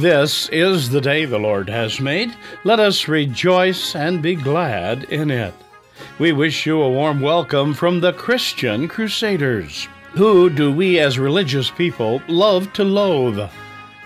This 0.00 0.48
is 0.48 0.88
the 0.88 1.00
day 1.02 1.26
the 1.26 1.38
Lord 1.38 1.68
has 1.68 2.00
made. 2.00 2.34
Let 2.64 2.80
us 2.80 3.06
rejoice 3.06 3.94
and 3.94 4.22
be 4.22 4.34
glad 4.34 5.04
in 5.04 5.30
it. 5.30 5.52
We 6.18 6.32
wish 6.32 6.64
you 6.64 6.80
a 6.80 6.88
warm 6.88 7.20
welcome 7.20 7.74
from 7.74 8.00
the 8.00 8.14
Christian 8.14 8.88
Crusaders. 8.88 9.88
Who 10.12 10.48
do 10.48 10.72
we 10.72 10.98
as 10.98 11.18
religious 11.18 11.70
people 11.70 12.22
love 12.28 12.72
to 12.72 12.82
loathe? 12.82 13.50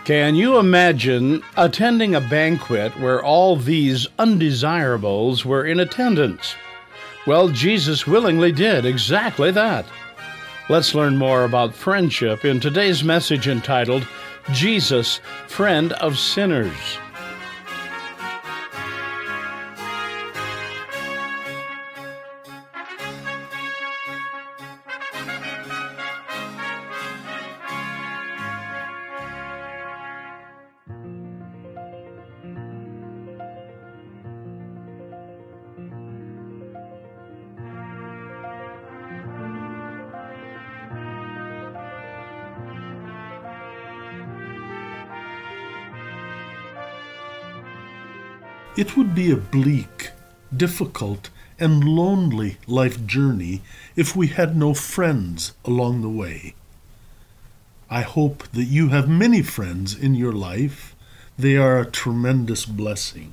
Can 0.03 0.35
you 0.35 0.57
imagine 0.57 1.41
attending 1.55 2.13
a 2.13 2.19
banquet 2.19 2.99
where 2.99 3.23
all 3.23 3.55
these 3.55 4.05
undesirables 4.19 5.45
were 5.45 5.65
in 5.65 5.79
attendance? 5.79 6.55
Well, 7.25 7.47
Jesus 7.47 8.05
willingly 8.05 8.51
did 8.51 8.85
exactly 8.85 9.49
that. 9.51 9.85
Let's 10.67 10.93
learn 10.93 11.15
more 11.15 11.45
about 11.45 11.73
friendship 11.73 12.43
in 12.43 12.59
today's 12.59 13.01
message 13.01 13.47
entitled 13.47 14.05
Jesus, 14.51 15.19
Friend 15.47 15.93
of 15.93 16.17
Sinners. 16.17 16.99
It 48.77 48.97
would 48.97 49.15
be 49.15 49.31
a 49.31 49.37
bleak, 49.37 50.11
difficult, 50.55 51.29
and 51.57 51.83
lonely 51.83 52.57
life 52.67 53.05
journey 53.05 53.61
if 53.95 54.15
we 54.15 54.27
had 54.27 54.57
no 54.57 54.73
friends 54.73 55.53
along 55.63 56.01
the 56.01 56.09
way. 56.09 56.55
I 57.89 58.01
hope 58.01 58.47
that 58.49 58.65
you 58.65 58.89
have 58.89 59.07
many 59.07 59.41
friends 59.41 59.97
in 59.97 60.15
your 60.15 60.33
life. 60.33 60.93
They 61.37 61.55
are 61.55 61.79
a 61.79 61.89
tremendous 61.89 62.65
blessing. 62.65 63.31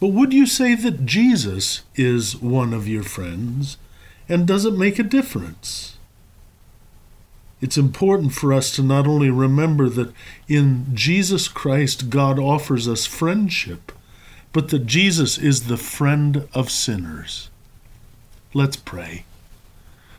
But 0.00 0.08
would 0.08 0.34
you 0.34 0.46
say 0.46 0.74
that 0.74 1.06
Jesus 1.06 1.82
is 1.94 2.36
one 2.36 2.74
of 2.74 2.88
your 2.88 3.02
friends? 3.02 3.78
And 4.28 4.46
does 4.46 4.66
it 4.66 4.76
make 4.76 4.98
a 4.98 5.02
difference? 5.02 5.96
It's 7.62 7.78
important 7.78 8.32
for 8.32 8.52
us 8.52 8.74
to 8.76 8.82
not 8.82 9.06
only 9.06 9.30
remember 9.30 9.88
that 9.90 10.12
in 10.48 10.86
Jesus 10.94 11.48
Christ 11.48 12.10
God 12.10 12.38
offers 12.38 12.88
us 12.88 13.06
friendship, 13.06 13.92
but 14.52 14.68
that 14.68 14.86
Jesus 14.86 15.38
is 15.38 15.66
the 15.66 15.76
friend 15.76 16.48
of 16.52 16.70
sinners. 16.70 17.50
Let's 18.52 18.76
pray. 18.76 19.24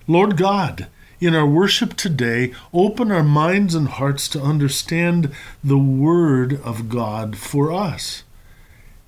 Lord 0.08 0.38
God, 0.38 0.88
in 1.20 1.36
our 1.36 1.46
worship 1.46 1.96
today, 1.96 2.54
open 2.74 3.12
our 3.12 3.24
minds 3.24 3.76
and 3.76 3.88
hearts 3.88 4.28
to 4.30 4.42
understand 4.42 5.32
the 5.64 5.78
Word 5.78 6.60
of 6.64 6.90
God 6.90 7.38
for 7.38 7.72
us. 7.72 8.24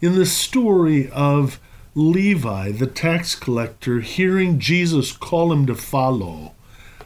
In 0.02 0.16
the 0.16 0.26
story 0.26 1.10
of 1.10 1.60
Levi, 1.96 2.72
the 2.72 2.88
tax 2.88 3.36
collector, 3.36 4.02
hearing 4.02 4.60
Jesus 4.60 5.12
call 5.12 5.52
him 5.52 5.66
to 5.66 5.76
follow, 5.76 6.54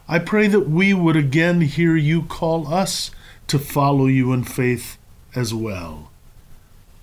I 0.08 0.20
pray 0.20 0.48
that 0.48 0.70
we 0.70 0.94
would 0.94 1.16
again 1.16 1.62
hear 1.62 1.96
you 1.96 2.24
call 2.24 2.74
us 2.74 3.12
to 3.48 3.60
follow 3.60 4.08
you 4.08 4.34
in 4.34 4.44
faith 4.44 4.98
as 5.36 5.54
well. 5.54 6.12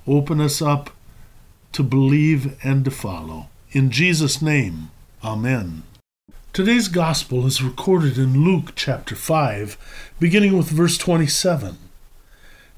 Open 0.07 0.41
us 0.41 0.61
up 0.61 0.91
to 1.75 1.83
believe 1.83 2.57
and 2.65 2.85
to 2.85 2.91
follow. 2.91 3.49
In 3.73 3.91
Jesus' 3.91 4.41
name, 4.41 4.91
Amen. 5.25 5.83
Today's 6.53 6.87
Gospel 6.87 7.47
is 7.47 7.63
recorded 7.63 8.17
in 8.17 8.45
Luke 8.45 8.73
chapter 8.77 9.17
5, 9.17 10.15
beginning 10.21 10.57
with 10.57 10.69
verse 10.69 10.97
27. 10.97 11.79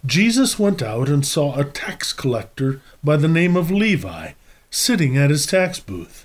Jesus 0.07 0.59
went 0.59 0.81
out 0.81 1.09
and 1.09 1.27
saw 1.27 1.59
a 1.59 1.65
tax 1.65 2.15
collector 2.15 2.81
by 3.05 3.17
the 3.17 3.29
name 3.29 3.57
of 3.57 3.71
Levi 3.71 4.33
sitting 4.71 5.19
at 5.19 5.31
his 5.31 5.45
tax 5.45 5.79
booth. 5.79 6.25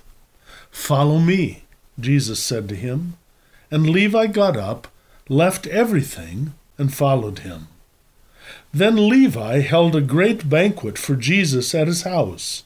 Follow 0.70 1.18
me, 1.18 1.64
Jesus 2.00 2.42
said 2.42 2.68
to 2.70 2.74
him. 2.74 3.18
And 3.70 3.90
Levi 3.90 4.28
got 4.28 4.56
up, 4.56 4.88
left 5.28 5.66
everything, 5.66 6.54
and 6.78 6.94
followed 6.94 7.40
him. 7.40 7.68
Then 8.74 9.08
Levi 9.08 9.60
held 9.60 9.94
a 9.94 10.00
great 10.00 10.48
banquet 10.48 10.96
for 10.96 11.14
Jesus 11.14 11.74
at 11.74 11.88
his 11.88 12.02
house, 12.02 12.64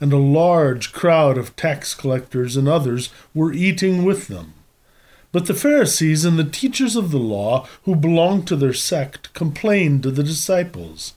and 0.00 0.12
a 0.12 0.16
large 0.16 0.92
crowd 0.92 1.36
of 1.36 1.54
tax 1.54 1.94
collectors 1.94 2.56
and 2.56 2.66
others 2.66 3.10
were 3.34 3.52
eating 3.52 4.04
with 4.04 4.28
them. 4.28 4.54
But 5.32 5.46
the 5.46 5.52
Pharisees 5.52 6.24
and 6.24 6.38
the 6.38 6.44
teachers 6.44 6.96
of 6.96 7.10
the 7.10 7.18
law 7.18 7.66
who 7.82 7.96
belonged 7.96 8.46
to 8.48 8.56
their 8.56 8.72
sect 8.72 9.34
complained 9.34 10.02
to 10.04 10.10
the 10.10 10.22
disciples, 10.22 11.12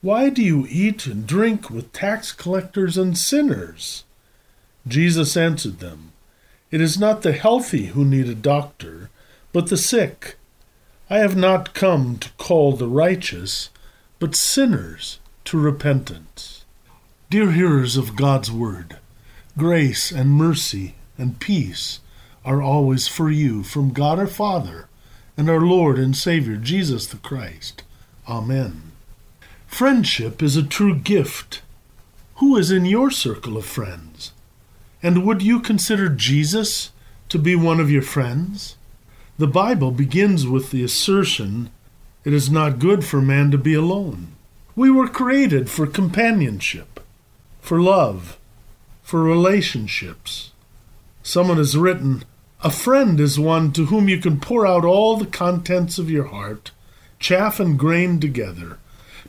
Why 0.00 0.28
do 0.30 0.42
you 0.42 0.66
eat 0.68 1.06
and 1.06 1.26
drink 1.26 1.70
with 1.70 1.92
tax 1.92 2.32
collectors 2.32 2.96
and 2.96 3.16
sinners? 3.16 4.04
Jesus 4.88 5.36
answered 5.36 5.80
them, 5.80 6.12
It 6.70 6.80
is 6.80 6.98
not 6.98 7.22
the 7.22 7.32
healthy 7.32 7.86
who 7.86 8.04
need 8.04 8.28
a 8.28 8.34
doctor, 8.34 9.10
but 9.52 9.68
the 9.68 9.76
sick. 9.76 10.37
I 11.10 11.18
have 11.20 11.36
not 11.36 11.72
come 11.72 12.18
to 12.18 12.30
call 12.36 12.72
the 12.72 12.86
righteous, 12.86 13.70
but 14.18 14.34
sinners 14.34 15.18
to 15.46 15.58
repentance. 15.58 16.66
Dear 17.30 17.52
hearers 17.52 17.96
of 17.96 18.14
God's 18.14 18.52
Word, 18.52 18.98
grace 19.56 20.10
and 20.10 20.30
mercy 20.30 20.96
and 21.16 21.40
peace 21.40 22.00
are 22.44 22.60
always 22.60 23.08
for 23.08 23.30
you 23.30 23.62
from 23.62 23.94
God 23.94 24.18
our 24.18 24.26
Father 24.26 24.88
and 25.34 25.48
our 25.48 25.62
Lord 25.62 25.98
and 25.98 26.14
Savior 26.14 26.56
Jesus 26.56 27.06
the 27.06 27.16
Christ. 27.16 27.84
Amen. 28.28 28.92
Friendship 29.66 30.42
is 30.42 30.56
a 30.56 30.62
true 30.62 30.94
gift. 30.94 31.62
Who 32.36 32.54
is 32.58 32.70
in 32.70 32.84
your 32.84 33.10
circle 33.10 33.56
of 33.56 33.64
friends? 33.64 34.32
And 35.02 35.24
would 35.24 35.40
you 35.40 35.60
consider 35.60 36.10
Jesus 36.10 36.90
to 37.30 37.38
be 37.38 37.56
one 37.56 37.80
of 37.80 37.90
your 37.90 38.02
friends? 38.02 38.76
The 39.38 39.46
Bible 39.46 39.92
begins 39.92 40.48
with 40.48 40.72
the 40.72 40.82
assertion, 40.82 41.70
It 42.24 42.32
is 42.32 42.50
not 42.50 42.80
good 42.80 43.04
for 43.04 43.22
man 43.22 43.52
to 43.52 43.58
be 43.58 43.72
alone. 43.72 44.32
We 44.74 44.90
were 44.90 45.06
created 45.06 45.70
for 45.70 45.86
companionship, 45.86 46.98
for 47.60 47.80
love, 47.80 48.36
for 49.00 49.22
relationships. 49.22 50.50
Someone 51.22 51.58
has 51.58 51.76
written, 51.76 52.24
A 52.64 52.70
friend 52.70 53.20
is 53.20 53.38
one 53.38 53.70
to 53.74 53.86
whom 53.86 54.08
you 54.08 54.18
can 54.18 54.40
pour 54.40 54.66
out 54.66 54.84
all 54.84 55.16
the 55.16 55.24
contents 55.24 56.00
of 56.00 56.10
your 56.10 56.24
heart, 56.24 56.72
chaff 57.20 57.60
and 57.60 57.78
grain 57.78 58.18
together, 58.18 58.78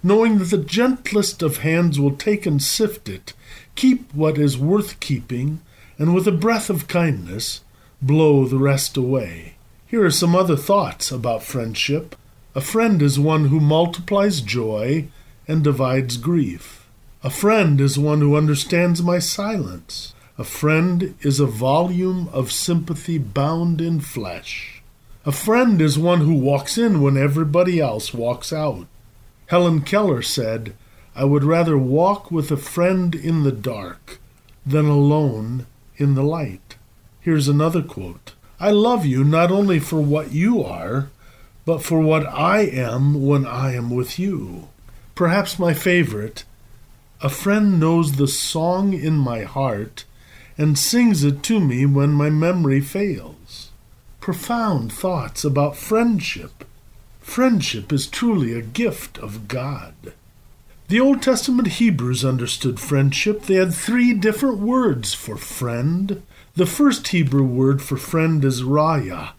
knowing 0.01 0.39
that 0.39 0.45
the 0.45 0.57
gentlest 0.57 1.43
of 1.43 1.57
hands 1.57 1.99
will 1.99 2.15
take 2.15 2.47
and 2.47 2.63
sift 2.63 3.07
it, 3.07 3.33
keep 3.75 4.11
what 4.15 4.39
is 4.39 4.57
worth 4.57 4.99
keeping, 4.99 5.61
and 5.99 6.15
with 6.15 6.27
a 6.27 6.31
breath 6.31 6.71
of 6.71 6.87
kindness 6.87 7.61
blow 8.01 8.47
the 8.47 8.57
rest 8.57 8.97
away. 8.97 9.53
Here 9.89 10.05
are 10.05 10.11
some 10.11 10.35
other 10.35 10.55
thoughts 10.55 11.11
about 11.11 11.41
friendship. 11.41 12.15
A 12.53 12.61
friend 12.61 13.01
is 13.01 13.19
one 13.19 13.45
who 13.45 13.59
multiplies 13.59 14.39
joy 14.39 15.07
and 15.47 15.63
divides 15.63 16.17
grief. 16.17 16.87
A 17.23 17.31
friend 17.31 17.81
is 17.81 17.97
one 17.97 18.21
who 18.21 18.37
understands 18.37 19.01
my 19.01 19.17
silence. 19.17 20.13
A 20.37 20.43
friend 20.43 21.15
is 21.21 21.39
a 21.39 21.47
volume 21.47 22.29
of 22.31 22.51
sympathy 22.51 23.17
bound 23.17 23.81
in 23.81 23.99
flesh. 23.99 24.83
A 25.25 25.31
friend 25.31 25.81
is 25.81 25.97
one 25.97 26.19
who 26.19 26.35
walks 26.35 26.77
in 26.77 27.01
when 27.01 27.17
everybody 27.17 27.79
else 27.79 28.13
walks 28.13 28.53
out. 28.53 28.85
Helen 29.47 29.81
Keller 29.81 30.21
said, 30.21 30.75
I 31.15 31.23
would 31.23 31.43
rather 31.43 31.79
walk 31.79 32.29
with 32.29 32.51
a 32.51 32.57
friend 32.57 33.15
in 33.15 33.41
the 33.41 33.51
dark 33.51 34.19
than 34.63 34.85
alone 34.85 35.65
in 35.97 36.13
the 36.13 36.21
light. 36.21 36.75
Here's 37.21 37.47
another 37.47 37.81
quote 37.81 38.33
I 38.59 38.71
love 38.71 39.05
you 39.05 39.23
not 39.23 39.51
only 39.51 39.79
for 39.79 40.01
what 40.01 40.31
you 40.33 40.63
are, 40.63 41.09
but 41.65 41.83
for 41.83 42.01
what 42.01 42.25
I 42.27 42.61
am 42.61 43.25
when 43.25 43.45
I 43.45 43.73
am 43.73 43.89
with 43.89 44.19
you. 44.19 44.67
Perhaps 45.15 45.59
my 45.59 45.73
favorite 45.73 46.43
a 47.21 47.29
friend 47.29 47.79
knows 47.79 48.13
the 48.13 48.27
song 48.27 48.93
in 48.93 49.17
my 49.17 49.43
heart 49.43 50.05
and 50.57 50.79
sings 50.79 51.23
it 51.23 51.43
to 51.43 51.59
me 51.59 51.85
when 51.85 52.11
my 52.11 52.29
memory 52.29 52.79
fails. 52.79 53.71
Profound 54.21 54.91
thoughts 54.91 55.43
about 55.43 55.75
friendship. 55.75 56.63
Friendship 57.19 57.91
is 57.91 58.07
truly 58.07 58.53
a 58.53 58.61
gift 58.61 59.17
of 59.17 59.49
God. 59.49 59.93
The 60.87 60.99
Old 60.99 61.21
Testament 61.21 61.67
Hebrews 61.67 62.23
understood 62.23 62.79
friendship. 62.79 63.43
They 63.43 63.55
had 63.55 63.73
three 63.73 64.13
different 64.13 64.59
words 64.59 65.13
for 65.13 65.35
friend 65.35 66.23
the 66.59 66.65
first 66.65 67.07
Hebrew 67.07 67.45
word 67.45 67.81
for 67.81 67.95
friend 67.95 68.43
is 68.43 68.63
rayah. 68.63 69.29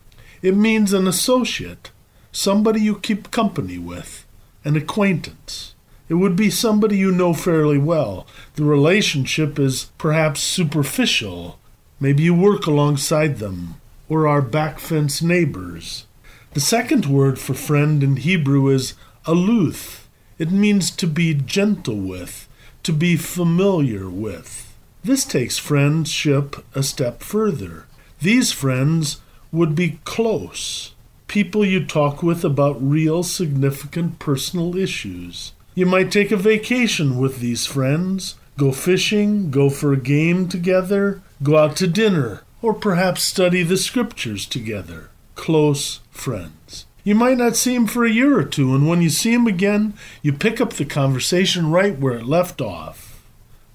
It 0.40 0.56
means 0.56 0.94
an 0.94 1.06
associate, 1.06 1.90
somebody 2.32 2.80
you 2.80 2.98
keep 2.98 3.30
company 3.30 3.76
with, 3.76 4.24
an 4.64 4.74
acquaintance. 4.74 5.74
It 6.08 6.14
would 6.14 6.34
be 6.34 6.48
somebody 6.48 6.96
you 6.96 7.12
know 7.12 7.34
fairly 7.34 7.76
well. 7.76 8.26
The 8.54 8.64
relationship 8.64 9.58
is 9.58 9.90
perhaps 9.98 10.40
superficial. 10.40 11.58
Maybe 12.00 12.22
you 12.22 12.34
work 12.34 12.64
alongside 12.64 13.36
them 13.36 13.74
or 14.08 14.26
are 14.26 14.40
back 14.40 14.78
fence 14.78 15.20
neighbors. 15.20 16.06
The 16.54 16.60
second 16.60 17.04
word 17.04 17.38
for 17.38 17.52
friend 17.52 18.02
in 18.02 18.16
Hebrew 18.16 18.68
is 18.68 18.94
aluth. 19.26 20.06
It 20.38 20.50
means 20.50 20.90
to 20.92 21.06
be 21.06 21.34
gentle 21.34 21.96
with, 21.96 22.48
to 22.82 22.94
be 22.94 23.16
familiar 23.16 24.08
with. 24.08 24.69
This 25.02 25.24
takes 25.24 25.56
friendship 25.56 26.56
a 26.74 26.82
step 26.82 27.22
further. 27.22 27.86
These 28.20 28.52
friends 28.52 29.20
would 29.50 29.74
be 29.74 29.98
close, 30.04 30.94
people 31.26 31.64
you 31.64 31.84
talk 31.84 32.22
with 32.22 32.44
about 32.44 32.76
real 32.82 33.22
significant 33.22 34.18
personal 34.18 34.76
issues. 34.76 35.52
You 35.74 35.86
might 35.86 36.12
take 36.12 36.30
a 36.30 36.36
vacation 36.36 37.18
with 37.18 37.38
these 37.38 37.64
friends, 37.64 38.34
go 38.58 38.72
fishing, 38.72 39.50
go 39.50 39.70
for 39.70 39.92
a 39.94 39.96
game 39.96 40.48
together, 40.48 41.22
go 41.42 41.56
out 41.56 41.76
to 41.76 41.86
dinner, 41.86 42.42
or 42.60 42.74
perhaps 42.74 43.22
study 43.22 43.62
the 43.62 43.78
scriptures 43.78 44.44
together. 44.44 45.08
Close 45.34 46.00
friends. 46.10 46.84
You 47.02 47.14
might 47.14 47.38
not 47.38 47.56
see 47.56 47.74
him 47.74 47.86
for 47.86 48.04
a 48.04 48.10
year 48.10 48.38
or 48.38 48.44
two, 48.44 48.74
and 48.74 48.86
when 48.86 49.00
you 49.00 49.08
see 49.08 49.32
him 49.32 49.46
again, 49.46 49.94
you 50.20 50.34
pick 50.34 50.60
up 50.60 50.74
the 50.74 50.84
conversation 50.84 51.70
right 51.70 51.98
where 51.98 52.18
it 52.18 52.26
left 52.26 52.60
off. 52.60 53.09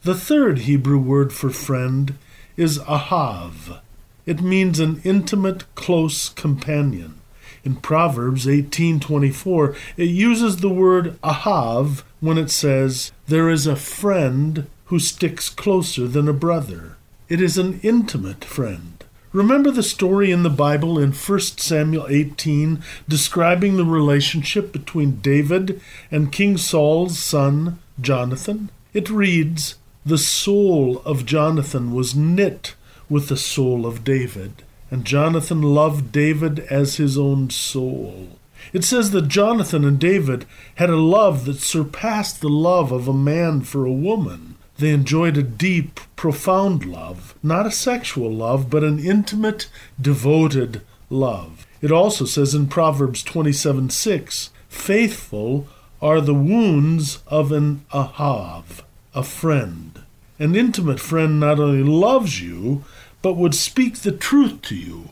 The 0.05 0.13
third 0.13 0.59
Hebrew 0.59 0.99
word 0.99 1.33
for 1.33 1.49
friend 1.49 2.13
is 2.55 2.77
ahav. 2.77 3.79
It 4.27 4.39
means 4.39 4.79
an 4.79 5.01
intimate, 5.03 5.63
close 5.73 6.29
companion. 6.29 7.15
In 7.63 7.77
Proverbs 7.77 8.47
18:24, 8.47 9.73
it 9.97 10.09
uses 10.09 10.57
the 10.57 10.69
word 10.69 11.19
ahav 11.23 12.03
when 12.19 12.37
it 12.37 12.51
says, 12.51 13.13
"There 13.27 13.49
is 13.49 13.65
a 13.65 13.75
friend 13.75 14.67
who 14.89 14.99
sticks 14.99 15.49
closer 15.49 16.07
than 16.07 16.27
a 16.27 16.33
brother." 16.33 16.97
It 17.27 17.41
is 17.41 17.57
an 17.57 17.79
intimate 17.81 18.45
friend. 18.45 19.03
Remember 19.33 19.71
the 19.71 19.81
story 19.81 20.29
in 20.29 20.43
the 20.43 20.51
Bible 20.51 20.99
in 20.99 21.13
1 21.13 21.59
Samuel 21.59 22.05
18 22.09 22.77
describing 23.09 23.75
the 23.75 23.85
relationship 23.85 24.71
between 24.71 25.19
David 25.23 25.81
and 26.11 26.31
King 26.31 26.57
Saul's 26.57 27.17
son, 27.17 27.79
Jonathan? 27.99 28.69
It 28.93 29.09
reads, 29.09 29.73
The 30.07 30.17
soul 30.19 31.01
of 31.03 31.25
Jonathan 31.25 31.91
was 31.91 32.15
knit 32.15 32.75
with 33.09 33.27
the 33.27 33.37
soul 33.37 33.87
of 33.87 34.03
David. 34.03 34.61
And 34.91 35.03
Jonathan 35.03 35.63
loved 35.63 36.11
David 36.11 36.59
as 36.69 36.97
his 36.97 37.17
own 37.17 37.49
soul. 37.49 38.37
It 38.71 38.83
says 38.83 39.09
that 39.11 39.27
Jonathan 39.27 39.83
and 39.83 39.99
David 39.99 40.45
had 40.75 40.91
a 40.91 40.95
love 40.95 41.45
that 41.45 41.57
surpassed 41.57 42.41
the 42.41 42.49
love 42.49 42.91
of 42.91 43.07
a 43.07 43.13
man 43.13 43.61
for 43.61 43.83
a 43.85 43.91
woman. 43.91 44.55
They 44.77 44.91
enjoyed 44.91 45.37
a 45.37 45.43
deep, 45.43 45.99
profound 46.15 46.85
love, 46.85 47.33
not 47.41 47.65
a 47.65 47.71
sexual 47.71 48.31
love, 48.31 48.69
but 48.69 48.83
an 48.83 48.99
intimate, 48.99 49.69
devoted 49.99 50.81
love. 51.09 51.65
It 51.81 51.91
also 51.91 52.25
says 52.25 52.53
in 52.53 52.67
Proverbs 52.67 53.23
27 53.23 53.89
6, 53.89 54.51
Faithful 54.69 55.67
are 55.99 56.21
the 56.21 56.33
wounds 56.33 57.23
of 57.27 57.51
an 57.51 57.85
ahav, 57.91 58.81
a 59.15 59.23
friend. 59.23 60.03
An 60.37 60.55
intimate 60.55 60.99
friend 60.99 61.39
not 61.39 61.59
only 61.59 61.83
loves 61.83 62.41
you, 62.41 62.83
but 63.21 63.37
would 63.37 63.55
speak 63.55 63.99
the 63.99 64.11
truth 64.11 64.61
to 64.63 64.75
you, 64.75 65.09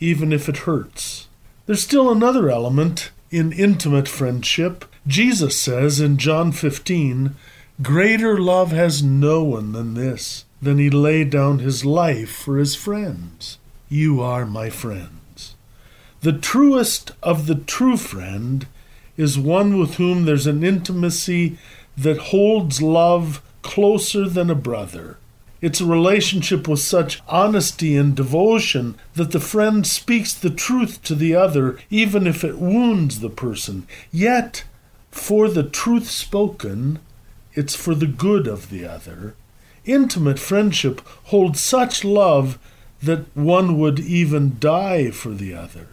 even 0.00 0.32
if 0.32 0.48
it 0.48 0.58
hurts. 0.58 1.28
There's 1.66 1.82
still 1.82 2.10
another 2.10 2.50
element 2.50 3.10
in 3.30 3.52
intimate 3.52 4.08
friendship. 4.08 4.84
Jesus 5.06 5.58
says 5.58 6.00
in 6.00 6.16
John 6.16 6.50
15, 6.50 7.36
Greater 7.82 8.38
love 8.38 8.72
has 8.72 9.02
no 9.02 9.42
one 9.42 9.72
than 9.72 9.94
this, 9.94 10.46
than 10.62 10.78
he 10.78 10.88
laid 10.88 11.30
down 11.30 11.58
his 11.58 11.84
life 11.84 12.30
for 12.30 12.56
his 12.56 12.74
friends. 12.74 13.58
You 13.88 14.20
are 14.22 14.46
my 14.46 14.70
friends. 14.70 15.54
The 16.22 16.32
truest 16.32 17.12
of 17.22 17.46
the 17.46 17.56
true 17.56 17.98
friend 17.98 18.66
is 19.16 19.38
one 19.38 19.78
with 19.78 19.96
whom 19.96 20.24
there's 20.24 20.46
an 20.46 20.64
intimacy 20.64 21.58
that 21.96 22.18
holds 22.18 22.82
love 22.82 23.42
closer 23.62 24.28
than 24.28 24.50
a 24.50 24.54
brother 24.54 25.18
it's 25.64 25.80
a 25.80 25.86
relationship 25.86 26.68
with 26.68 26.80
such 26.80 27.22
honesty 27.26 27.96
and 27.96 28.14
devotion 28.14 28.98
that 29.14 29.30
the 29.30 29.40
friend 29.40 29.86
speaks 29.86 30.34
the 30.34 30.50
truth 30.50 31.02
to 31.04 31.14
the 31.14 31.34
other, 31.34 31.78
even 31.88 32.26
if 32.26 32.44
it 32.44 32.58
wounds 32.58 33.20
the 33.20 33.30
person. 33.30 33.86
Yet, 34.12 34.64
for 35.10 35.48
the 35.48 35.62
truth 35.62 36.10
spoken, 36.10 36.98
it's 37.54 37.74
for 37.74 37.94
the 37.94 38.06
good 38.06 38.46
of 38.46 38.68
the 38.68 38.84
other. 38.84 39.36
Intimate 39.86 40.38
friendship 40.38 41.00
holds 41.32 41.62
such 41.62 42.04
love 42.04 42.58
that 43.02 43.34
one 43.34 43.78
would 43.78 44.00
even 44.00 44.58
die 44.60 45.10
for 45.10 45.30
the 45.30 45.54
other. 45.54 45.88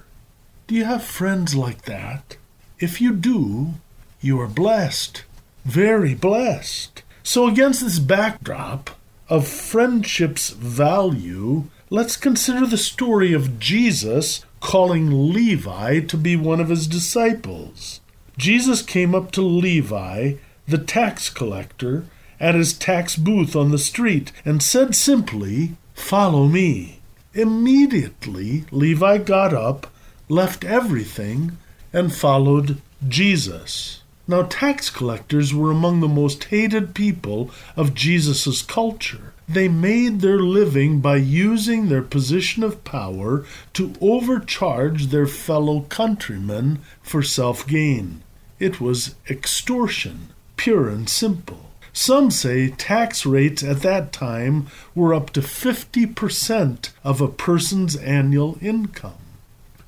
Do 0.68 0.76
you 0.76 0.84
have 0.84 1.02
friends 1.02 1.56
like 1.56 1.84
that? 1.84 2.36
If 2.80 3.00
you 3.00 3.14
do, 3.14 3.76
you 4.20 4.38
are 4.42 4.48
blessed, 4.48 5.24
very 5.66 6.16
blessed. 6.16 7.04
So, 7.24 7.48
against 7.48 7.82
this 7.82 8.00
backdrop, 8.00 8.90
of 9.32 9.48
friendship's 9.48 10.50
value, 10.50 11.64
let's 11.90 12.18
consider 12.18 12.66
the 12.66 12.78
story 12.78 13.32
of 13.32 13.60
Jesus 13.60 14.44
calling 14.60 15.32
Levi 15.32 16.02
to 16.02 16.18
be 16.18 16.36
one 16.36 16.60
of 16.60 16.68
his 16.68 16.86
disciples. 16.86 18.02
Jesus 18.38 18.82
came 18.82 19.16
up 19.16 19.32
to 19.32 19.42
Levi, 19.42 20.34
the 20.68 20.78
tax 20.78 21.30
collector, 21.30 22.04
at 22.42 22.56
his 22.56 22.74
tax 22.74 23.16
booth 23.16 23.56
on 23.56 23.72
the 23.72 23.78
street 23.78 24.34
and 24.44 24.62
said 24.62 24.96
simply, 24.96 25.78
Follow 25.94 26.48
me. 26.48 27.00
Immediately, 27.34 28.66
Levi 28.70 29.20
got 29.20 29.54
up, 29.54 29.88
left 30.28 30.66
everything, 30.66 31.58
and 31.94 32.14
followed 32.14 32.82
Jesus. 33.08 34.02
Now, 34.32 34.44
tax 34.44 34.90
collectors 34.90 35.54
were 35.54 35.72
among 35.72 36.00
the 36.00 36.08
most 36.08 36.46
hated 36.46 36.96
people 36.96 37.52
of 37.76 37.94
Jesus' 37.94 38.62
culture. 38.62 39.34
They 39.50 39.68
made 39.68 40.22
their 40.22 40.40
living 40.40 41.02
by 41.02 41.18
using 41.18 41.90
their 41.90 42.02
position 42.02 42.64
of 42.64 42.86
power 42.86 43.46
to 43.74 43.94
overcharge 44.00 45.08
their 45.08 45.28
fellow 45.28 45.82
countrymen 45.90 46.80
for 47.02 47.22
self 47.22 47.68
gain. 47.68 48.24
It 48.58 48.80
was 48.80 49.16
extortion, 49.30 50.30
pure 50.56 50.88
and 50.88 51.10
simple. 51.10 51.70
Some 51.92 52.32
say 52.32 52.70
tax 52.70 53.26
rates 53.26 53.64
at 53.64 53.82
that 53.82 54.14
time 54.14 54.68
were 54.96 55.14
up 55.14 55.32
to 55.32 55.42
50% 55.42 56.90
of 57.04 57.20
a 57.20 57.28
person's 57.28 57.98
annual 57.98 58.58
income. 58.62 59.21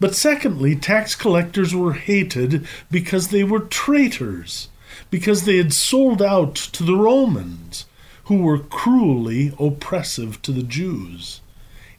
But 0.03 0.15
secondly, 0.15 0.75
tax 0.75 1.15
collectors 1.15 1.73
were 1.73 1.93
hated 1.93 2.67
because 2.91 3.29
they 3.29 3.45
were 3.45 3.61
traitors, 3.61 4.67
because 5.09 5.45
they 5.45 5.55
had 5.55 5.71
sold 5.71 6.21
out 6.21 6.55
to 6.55 6.83
the 6.83 6.97
Romans, 6.97 7.85
who 8.25 8.41
were 8.41 8.59
cruelly 8.59 9.53
oppressive 9.57 10.41
to 10.41 10.51
the 10.51 10.61
Jews. 10.61 11.39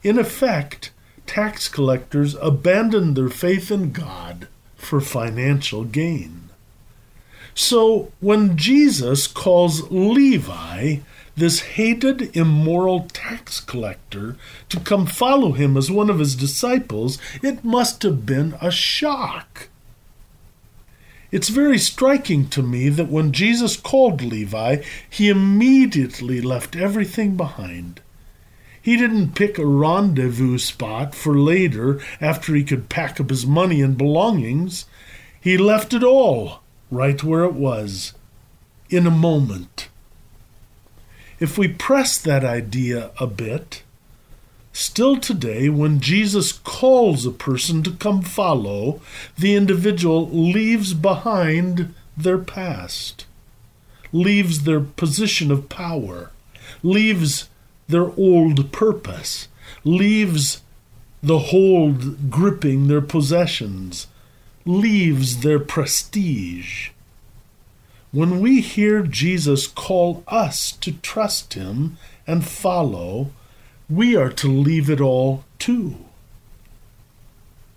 In 0.03 0.19
effect, 0.19 0.91
tax 1.25 1.67
collectors 1.67 2.35
abandoned 2.43 3.15
their 3.15 3.29
faith 3.29 3.71
in 3.71 3.91
God 3.91 4.49
for 4.75 5.01
financial 5.01 5.83
gain. 5.83 6.49
So 7.55 8.11
when 8.19 8.55
Jesus 8.55 9.25
calls 9.25 9.89
Levi 9.89 10.97
this 11.35 11.59
hated, 11.61 12.35
immoral 12.35 13.07
tax 13.11 13.59
collector 13.59 14.37
to 14.69 14.79
come 14.79 15.05
follow 15.05 15.51
him 15.51 15.75
as 15.75 15.91
one 15.91 16.09
of 16.09 16.19
his 16.19 16.35
disciples, 16.35 17.17
it 17.43 17.63
must 17.63 18.03
have 18.03 18.25
been 18.25 18.55
a 18.61 18.71
shock. 18.71 19.69
It's 21.31 21.49
very 21.49 21.77
striking 21.77 22.47
to 22.49 22.63
me 22.63 22.87
that 22.89 23.09
when 23.09 23.33
Jesus 23.33 23.75
called 23.75 24.21
Levi, 24.21 24.81
he 25.09 25.27
immediately 25.27 26.39
left 26.39 26.75
everything 26.75 27.35
behind. 27.35 27.99
He 28.81 28.95
didn't 28.95 29.35
pick 29.35 29.57
a 29.57 29.65
rendezvous 29.65 30.59
spot 30.59 31.13
for 31.15 31.37
later 31.37 31.99
after 32.21 32.53
he 32.53 32.63
could 32.63 32.87
pack 32.87 33.19
up 33.19 33.31
his 33.31 33.45
money 33.45 33.81
and 33.81 33.97
belongings. 33.97 34.85
He 35.41 35.57
left 35.57 35.93
it 35.93 36.03
all 36.03 36.61
right 36.91 37.21
where 37.23 37.43
it 37.43 37.55
was, 37.55 38.13
in 38.89 39.05
a 39.05 39.11
moment. 39.11 39.89
If 41.39 41.57
we 41.57 41.67
press 41.67 42.17
that 42.17 42.45
idea 42.45 43.11
a 43.19 43.27
bit, 43.27 43.83
still 44.71 45.17
today, 45.17 45.67
when 45.67 45.99
Jesus 45.99 46.53
calls 46.53 47.25
a 47.25 47.31
person 47.31 47.83
to 47.83 47.91
come 47.91 48.21
follow, 48.21 49.01
the 49.37 49.55
individual 49.55 50.29
leaves 50.29 50.93
behind 50.93 51.93
their 52.15 52.37
past, 52.37 53.25
leaves 54.13 54.63
their 54.63 54.79
position 54.79 55.51
of 55.51 55.67
power, 55.67 56.31
leaves 56.81 57.49
their 57.87 58.11
old 58.17 58.71
purpose, 58.71 59.49
leaves 59.83 60.61
the 61.21 61.39
hold 61.39 62.29
gripping 62.29 62.87
their 62.87 63.01
possessions, 63.01 64.07
leaves 64.65 65.41
their 65.41 65.59
prestige. 65.59 66.91
When 68.15 68.39
we 68.39 68.61
hear 68.61 69.01
Jesus 69.01 69.67
call 69.67 70.23
us 70.25 70.71
to 70.71 70.93
trust 70.93 71.55
him 71.55 71.97
and 72.25 72.45
follow, 72.45 73.31
we 73.89 74.15
are 74.15 74.29
to 74.29 74.47
leave 74.47 74.89
it 74.89 75.01
all 75.01 75.43
too. 75.59 75.97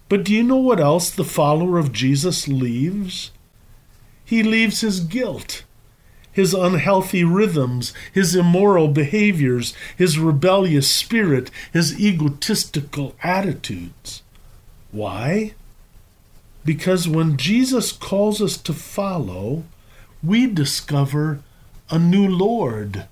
But 0.08 0.22
do 0.22 0.32
you 0.32 0.44
know 0.44 0.58
what 0.58 0.78
else 0.78 1.10
the 1.10 1.24
follower 1.24 1.76
of 1.76 1.90
Jesus 1.90 2.46
leaves? 2.46 3.32
He 4.24 4.44
leaves 4.44 4.80
his 4.80 5.00
guilt, 5.00 5.64
his 6.30 6.54
unhealthy 6.54 7.24
rhythms, 7.24 7.92
his 8.12 8.36
immoral 8.36 8.86
behaviors, 8.86 9.74
his 9.96 10.20
rebellious 10.20 10.88
spirit, 10.88 11.50
his 11.72 11.98
egotistical 11.98 13.16
attitudes. 13.24 14.22
Why? 14.92 15.54
Because 16.64 17.08
when 17.08 17.36
Jesus 17.36 17.90
calls 17.90 18.40
us 18.40 18.56
to 18.58 18.72
follow, 18.72 19.64
we 20.22 20.46
discover 20.46 21.40
a 21.90 21.98
new 21.98 22.26
Lord 22.26 23.06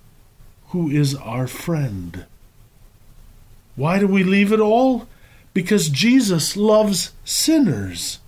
who 0.68 0.90
is 0.90 1.14
our 1.14 1.46
friend. 1.46 2.26
Why 3.76 3.98
do 3.98 4.06
we 4.06 4.24
leave 4.24 4.52
it 4.52 4.60
all? 4.60 5.06
Because 5.54 5.88
Jesus 5.88 6.56
loves 6.56 7.12
sinners, 7.24 8.18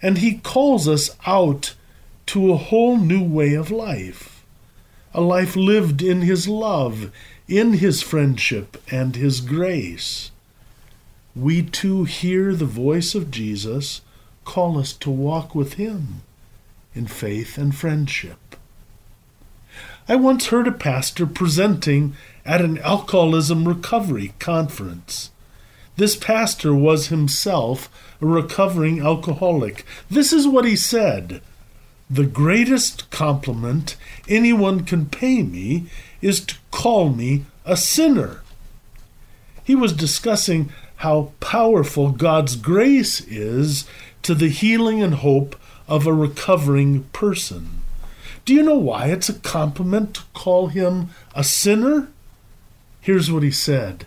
and 0.00 0.18
he 0.18 0.38
calls 0.38 0.88
us 0.88 1.10
out 1.26 1.74
to 2.26 2.50
a 2.52 2.56
whole 2.56 2.96
new 2.96 3.22
way 3.22 3.54
of 3.54 3.70
life, 3.70 4.44
a 5.12 5.20
life 5.20 5.54
lived 5.54 6.02
in 6.02 6.22
his 6.22 6.48
love, 6.48 7.10
in 7.46 7.74
his 7.74 8.02
friendship, 8.02 8.82
and 8.90 9.16
his 9.16 9.40
grace. 9.40 10.30
We 11.36 11.62
too 11.62 12.04
hear 12.04 12.54
the 12.54 12.64
voice 12.64 13.14
of 13.14 13.30
Jesus 13.30 14.00
call 14.44 14.78
us 14.78 14.92
to 14.94 15.10
walk 15.10 15.54
with 15.54 15.74
him 15.74 16.22
in 16.94 17.06
faith 17.06 17.58
and 17.58 17.74
friendship. 17.74 18.56
I 20.08 20.16
once 20.16 20.46
heard 20.46 20.66
a 20.66 20.72
pastor 20.72 21.26
presenting 21.26 22.14
at 22.46 22.62
an 22.62 22.78
alcoholism 22.78 23.68
recovery 23.68 24.32
conference. 24.38 25.30
This 25.96 26.16
pastor 26.16 26.74
was 26.74 27.08
himself 27.08 27.90
a 28.22 28.26
recovering 28.26 29.00
alcoholic. 29.00 29.84
This 30.08 30.32
is 30.32 30.48
what 30.48 30.64
he 30.64 30.76
said 30.76 31.42
The 32.08 32.24
greatest 32.24 33.10
compliment 33.10 33.96
anyone 34.28 34.84
can 34.84 35.06
pay 35.06 35.42
me 35.42 35.86
is 36.22 36.40
to 36.46 36.54
call 36.70 37.10
me 37.10 37.44
a 37.66 37.76
sinner. 37.76 38.42
He 39.62 39.74
was 39.74 39.92
discussing 39.92 40.72
how 40.96 41.32
powerful 41.40 42.12
God's 42.12 42.56
grace 42.56 43.20
is 43.20 43.86
to 44.22 44.34
the 44.34 44.48
healing 44.48 45.02
and 45.02 45.16
hope 45.16 45.54
of 45.88 46.06
a 46.06 46.12
recovering 46.12 47.04
person. 47.04 47.82
Do 48.44 48.54
you 48.54 48.62
know 48.62 48.78
why 48.78 49.06
it's 49.06 49.28
a 49.28 49.34
compliment 49.34 50.14
to 50.14 50.22
call 50.34 50.68
him 50.68 51.10
a 51.34 51.42
sinner? 51.44 52.08
Here's 53.00 53.30
what 53.30 53.42
he 53.42 53.50
said 53.50 54.06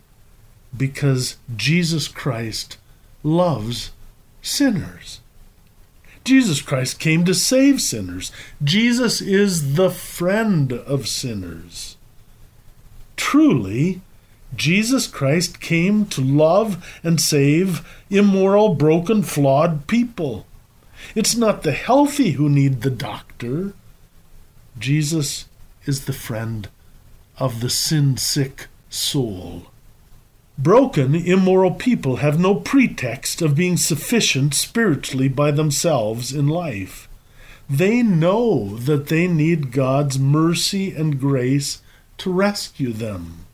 because 0.76 1.38
Jesus 1.56 2.08
Christ 2.08 2.78
loves 3.24 3.92
sinners. 4.42 5.20
Jesus 6.24 6.62
Christ 6.62 7.00
came 7.00 7.26
to 7.26 7.34
save 7.34 7.82
sinners. 7.82 8.32
Jesus 8.64 9.22
is 9.22 9.76
the 9.76 9.90
friend 9.90 10.72
of 10.72 11.08
sinners. 11.08 11.98
Truly, 13.16 14.02
Jesus 14.56 15.08
Christ 15.08 15.60
came 15.62 16.06
to 16.08 16.22
love 16.22 17.00
and 17.04 17.20
save 17.20 17.88
immoral, 18.10 18.76
broken, 18.76 19.24
flawed 19.24 19.88
people. 19.88 20.46
It's 21.16 21.36
not 21.36 21.64
the 21.64 21.72
healthy 21.72 22.32
who 22.32 22.50
need 22.50 22.82
the 22.82 22.90
doctor. 22.90 23.74
Jesus 24.78 25.46
is 25.86 26.06
the 26.06 26.14
friend 26.14 26.70
of 27.38 27.60
the 27.60 27.70
sin 27.70 28.18
sick 28.18 28.68
soul. 28.90 29.64
Broken, 30.58 31.16
immoral 31.16 31.72
people 31.72 32.18
have 32.18 32.40
no 32.40 32.56
pretext 32.56 33.42
of 33.42 33.56
being 33.56 33.78
sufficient 33.78 34.54
spiritually 34.54 35.28
by 35.28 35.52
themselves 35.52 36.34
in 36.34 36.48
life. 36.48 37.08
They 37.70 38.04
know 38.04 38.78
that 38.78 39.08
they 39.08 39.28
need 39.28 39.72
God's 39.72 40.20
mercy 40.20 40.94
and 40.94 41.20
grace 41.20 41.82
to 42.20 42.32
rescue 42.32 42.92
them. 42.92 43.46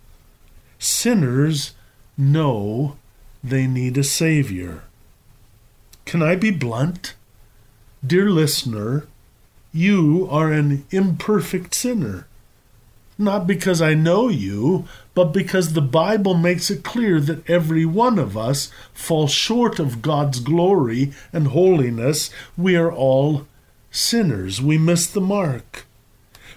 Sinners 0.80 1.76
know 2.18 2.98
they 3.44 3.68
need 3.68 3.98
a 3.98 4.04
Savior. 4.04 4.84
Can 6.06 6.22
I 6.22 6.36
be 6.36 6.52
blunt? 6.52 7.14
Dear 8.06 8.30
listener, 8.30 9.08
you 9.74 10.28
are 10.30 10.52
an 10.52 10.86
imperfect 10.92 11.74
sinner. 11.74 12.28
Not 13.18 13.48
because 13.48 13.82
I 13.82 13.96
know 13.96 14.28
you, 14.28 14.88
but 15.16 15.34
because 15.34 15.74
the 15.74 15.82
Bible 15.82 16.36
makes 16.36 16.70
it 16.70 16.84
clear 16.84 17.20
that 17.22 17.50
every 17.50 17.86
one 17.86 18.20
of 18.20 18.38
us 18.38 18.72
falls 18.94 19.32
short 19.32 19.80
of 19.80 20.04
God's 20.04 20.40
glory 20.40 21.12
and 21.34 21.48
holiness. 21.48 22.30
We 22.56 22.76
are 22.76 22.92
all 22.92 23.48
sinners. 23.90 24.62
We 24.62 24.78
miss 24.78 25.08
the 25.08 25.22
mark. 25.22 25.88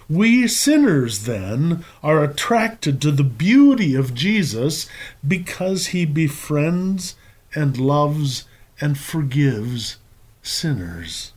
We 0.07 0.47
sinners, 0.47 1.25
then, 1.25 1.83
are 2.03 2.23
attracted 2.23 3.01
to 3.01 3.11
the 3.11 3.23
beauty 3.23 3.95
of 3.95 4.13
Jesus 4.13 4.87
because 5.27 5.87
he 5.87 6.05
befriends 6.05 7.15
and 7.55 7.77
loves 7.77 8.45
and 8.79 8.95
forgives 8.95 9.97
sinners. 10.41 11.31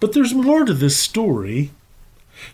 But 0.00 0.12
there's 0.12 0.34
more 0.34 0.64
to 0.64 0.74
this 0.74 0.96
story. 0.96 1.70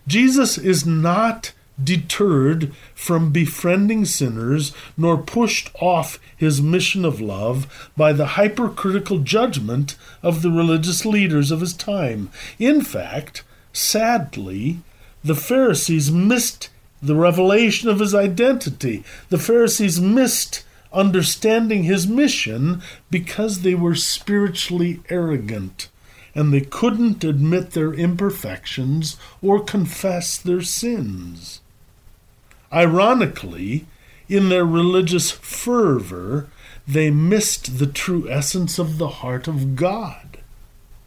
Jesus 0.07 0.57
is 0.57 0.87
not 0.87 1.53
deterred 1.83 2.73
from 2.95 3.33
befriending 3.33 4.05
sinners 4.05 4.73
nor 4.97 5.19
pushed 5.19 5.71
off 5.81 6.19
his 6.37 6.63
mission 6.63 7.05
of 7.05 7.21
love 7.21 7.91
by 7.97 8.13
the 8.13 8.27
hypercritical 8.39 9.19
judgment 9.19 9.97
of 10.23 10.43
the 10.43 10.51
religious 10.51 11.05
leaders 11.05 11.51
of 11.51 11.61
his 11.61 11.75
time. 11.75 12.31
In 12.59 12.83
fact, 12.83 13.43
sadly, 13.73 14.79
the 15.25 15.35
Pharisees 15.35 16.13
missed 16.13 16.71
the 17.03 17.17
revelation 17.17 17.89
of 17.89 17.99
his 17.99 18.15
identity. 18.15 19.05
The 19.29 19.39
Pharisees 19.39 20.01
missed 20.01 20.65
understanding 20.93 21.83
his 21.83 22.07
mission 22.07 22.81
because 23.11 23.61
they 23.61 23.75
were 23.75 23.97
spiritually 23.97 25.01
arrogant 25.11 25.89
and 26.35 26.53
they 26.53 26.61
couldn't 26.61 27.23
admit 27.23 27.71
their 27.71 27.93
imperfections 27.93 29.17
or 29.41 29.63
confess 29.63 30.37
their 30.37 30.63
sins. 30.63 31.61
Ironically, 32.73 33.87
in 34.29 34.49
their 34.49 34.65
religious 34.65 35.31
fervor, 35.31 36.49
they 36.89 37.11
missed 37.11 37.79
the 37.79 37.87
true 37.87 38.29
essence 38.29 38.79
of 38.79 38.99
the 38.99 39.09
heart 39.09 39.47
of 39.47 39.77
God. 39.77 40.39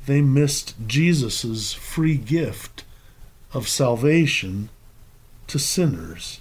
They 0.05 0.21
missed 0.21 0.75
Jesus' 0.87 1.73
free 1.73 2.15
gift 2.15 2.83
of 3.53 3.67
salvation 3.67 4.69
to 5.47 5.59
sinners. 5.59 6.39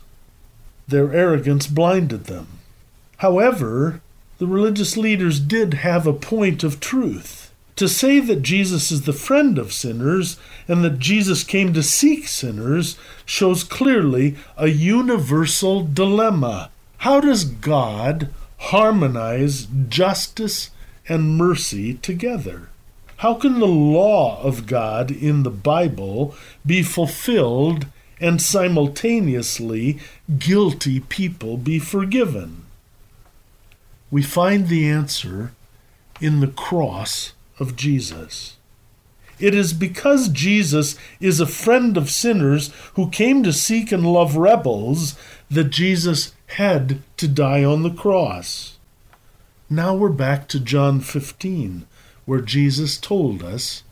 Their 0.86 1.12
arrogance 1.12 1.66
blinded 1.66 2.24
them. 2.24 2.46
However, 3.18 4.00
the 4.38 4.46
religious 4.46 4.96
leaders 4.96 5.40
did 5.40 5.74
have 5.74 6.06
a 6.06 6.12
point 6.12 6.62
of 6.62 6.78
truth. 6.78 7.45
To 7.76 7.88
say 7.88 8.20
that 8.20 8.40
Jesus 8.40 8.90
is 8.90 9.02
the 9.02 9.12
friend 9.12 9.58
of 9.58 9.72
sinners 9.72 10.38
and 10.66 10.82
that 10.82 10.98
Jesus 10.98 11.44
came 11.44 11.74
to 11.74 11.82
seek 11.82 12.26
sinners 12.26 12.96
shows 13.26 13.64
clearly 13.64 14.36
a 14.56 14.68
universal 14.68 15.84
dilemma. 15.84 16.70
How 16.98 17.20
does 17.20 17.44
God 17.44 18.30
harmonize 18.56 19.68
justice 19.88 20.70
and 21.06 21.36
mercy 21.36 21.94
together? 21.94 22.70
How 23.18 23.34
can 23.34 23.60
the 23.60 23.66
law 23.66 24.42
of 24.42 24.66
God 24.66 25.10
in 25.10 25.42
the 25.42 25.50
Bible 25.50 26.34
be 26.64 26.82
fulfilled 26.82 27.86
and 28.18 28.40
simultaneously 28.40 29.98
guilty 30.38 31.00
people 31.00 31.58
be 31.58 31.78
forgiven? 31.78 32.64
We 34.10 34.22
find 34.22 34.68
the 34.68 34.88
answer 34.88 35.52
in 36.22 36.40
the 36.40 36.48
cross 36.48 37.34
of 37.58 37.76
Jesus. 37.76 38.56
It 39.38 39.54
is 39.54 39.72
because 39.72 40.28
Jesus 40.28 40.96
is 41.20 41.40
a 41.40 41.46
friend 41.46 41.96
of 41.96 42.10
sinners 42.10 42.72
who 42.94 43.10
came 43.10 43.42
to 43.42 43.52
seek 43.52 43.92
and 43.92 44.06
love 44.06 44.36
rebels 44.36 45.14
that 45.50 45.70
Jesus 45.70 46.32
had 46.46 47.02
to 47.18 47.28
die 47.28 47.62
on 47.62 47.82
the 47.82 47.92
cross. 47.92 48.78
Now 49.68 49.94
we're 49.94 50.08
back 50.08 50.48
to 50.48 50.60
John 50.60 51.00
15, 51.00 51.86
where 52.24 52.40
Jesus 52.40 52.96
told 52.96 53.42
us, 53.42 53.82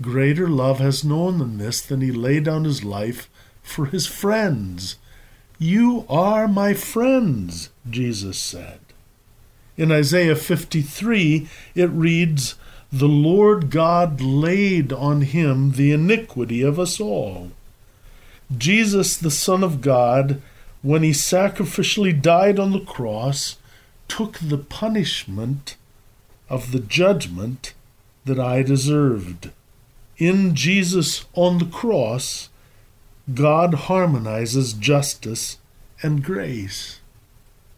Greater 0.00 0.48
love 0.48 0.78
has 0.78 1.04
known 1.04 1.38
than 1.38 1.58
this, 1.58 1.82
than 1.82 2.00
he 2.00 2.12
laid 2.12 2.44
down 2.44 2.64
his 2.64 2.84
life 2.84 3.28
for 3.62 3.86
his 3.86 4.06
friends. 4.06 4.96
You 5.58 6.06
are 6.08 6.46
my 6.46 6.72
friends, 6.72 7.70
Jesus 7.90 8.38
said. 8.38 8.78
In 9.76 9.90
Isaiah 9.90 10.36
53, 10.36 11.48
it 11.74 11.90
reads, 11.90 12.54
The 12.92 13.08
Lord 13.08 13.70
God 13.70 14.20
laid 14.20 14.92
on 14.92 15.20
him 15.20 15.72
the 15.72 15.92
iniquity 15.92 16.62
of 16.62 16.78
us 16.80 16.98
all. 16.98 17.50
Jesus, 18.56 19.16
the 19.16 19.30
Son 19.30 19.62
of 19.62 19.82
God, 19.82 20.40
when 20.80 21.02
he 21.02 21.10
sacrificially 21.10 22.20
died 22.20 22.58
on 22.58 22.72
the 22.72 22.80
cross, 22.80 23.56
took 24.08 24.38
the 24.38 24.56
punishment 24.56 25.76
of 26.48 26.72
the 26.72 26.78
judgment 26.78 27.74
that 28.24 28.40
I 28.40 28.62
deserved. 28.62 29.50
In 30.16 30.54
Jesus 30.54 31.26
on 31.34 31.58
the 31.58 31.66
cross, 31.66 32.48
God 33.34 33.74
harmonizes 33.74 34.72
justice 34.72 35.58
and 36.02 36.24
grace. 36.24 37.00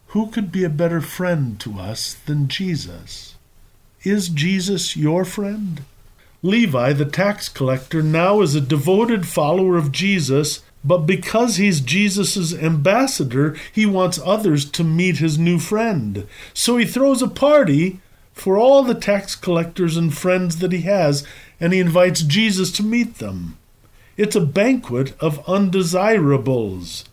Who 0.07 0.27
could 0.27 0.51
be 0.51 0.63
a 0.63 0.69
better 0.69 1.01
friend 1.01 1.59
to 1.59 1.79
us 1.79 2.13
than 2.13 2.47
Jesus? 2.47 3.35
Is 4.03 4.29
Jesus 4.29 4.97
your 4.97 5.23
friend? 5.25 5.83
Levi, 6.41 6.93
the 6.93 7.05
tax 7.05 7.47
collector, 7.47 8.01
now 8.01 8.41
is 8.41 8.55
a 8.55 8.61
devoted 8.61 9.27
follower 9.27 9.77
of 9.77 9.91
Jesus, 9.91 10.63
but 10.83 11.05
because 11.05 11.57
he's 11.57 11.81
Jesus' 11.81 12.51
ambassador, 12.51 13.55
he 13.71 13.85
wants 13.85 14.19
others 14.25 14.65
to 14.71 14.83
meet 14.83 15.17
his 15.17 15.37
new 15.37 15.59
friend. 15.59 16.27
So 16.51 16.77
he 16.77 16.85
throws 16.85 17.21
a 17.21 17.27
party 17.27 17.99
for 18.33 18.57
all 18.57 18.81
the 18.81 18.95
tax 18.95 19.35
collectors 19.35 19.95
and 19.95 20.17
friends 20.17 20.57
that 20.57 20.71
he 20.71 20.81
has, 20.81 21.23
and 21.59 21.71
he 21.71 21.79
invites 21.79 22.23
Jesus 22.23 22.71
to 22.73 22.83
meet 22.83 23.19
them. 23.19 23.59
It's 24.17 24.35
a 24.35 24.41
banquet 24.41 25.13
of 25.21 25.47
undesirables. 25.47 27.05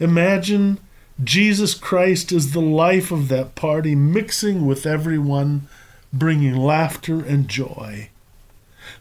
Imagine 0.00 0.80
Jesus 1.22 1.74
Christ 1.74 2.32
is 2.32 2.52
the 2.52 2.60
life 2.60 3.10
of 3.10 3.28
that 3.28 3.54
party, 3.54 3.94
mixing 3.94 4.64
with 4.64 4.86
everyone, 4.86 5.68
bringing 6.18 6.56
laughter 6.56 7.24
and 7.24 7.48
joy. 7.48 8.08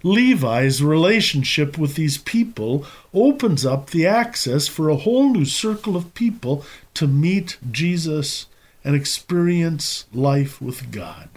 Levi's 0.02 0.84
relationship 0.84 1.78
with 1.78 1.96
these 1.96 2.18
people 2.18 2.86
opens 3.14 3.66
up 3.66 3.90
the 3.90 4.06
access 4.06 4.68
for 4.68 4.90
a 4.90 4.98
whole 4.98 5.32
new 5.32 5.46
circle 5.46 5.96
of 5.96 6.14
people 6.14 6.66
to 6.94 7.08
meet 7.08 7.58
Jesus 7.72 8.48
and 8.84 8.96
experience 8.96 10.06
life 10.14 10.62
with 10.62 10.92
God. 10.92 11.30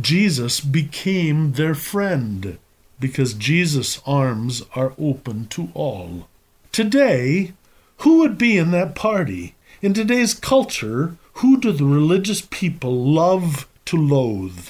Jesus 0.00 0.60
became 0.60 1.52
their 1.52 1.74
friend 1.74 2.58
because 3.00 3.34
Jesus' 3.34 4.00
arms 4.06 4.62
are 4.74 4.94
open 4.98 5.46
to 5.48 5.70
all. 5.74 6.28
Today, 6.72 7.52
who 7.98 8.18
would 8.18 8.38
be 8.38 8.56
in 8.56 8.70
that 8.70 8.94
party? 8.94 9.54
In 9.82 9.94
today's 9.94 10.34
culture, 10.34 11.16
who 11.34 11.60
do 11.60 11.72
the 11.72 11.84
religious 11.84 12.40
people 12.40 13.04
love 13.04 13.67
to 13.88 13.96
loathe? 13.96 14.68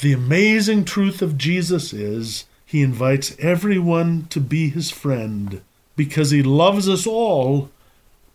The 0.00 0.12
amazing 0.12 0.84
truth 0.84 1.22
of 1.22 1.38
Jesus 1.38 1.94
is 1.94 2.44
he 2.66 2.82
invites 2.82 3.34
everyone 3.38 4.26
to 4.28 4.40
be 4.40 4.68
his 4.68 4.90
friend 4.90 5.62
because 5.96 6.32
he 6.32 6.42
loves 6.42 6.86
us 6.86 7.06
all, 7.06 7.70